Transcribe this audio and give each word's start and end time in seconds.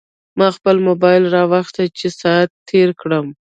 ما 0.37 0.47
خپل 0.57 0.75
موبایل 0.87 1.23
راواخیست 1.35 1.93
چې 1.99 2.07
ساعت 2.21 2.49
تېر 2.69 2.89
کړم. 3.01 3.25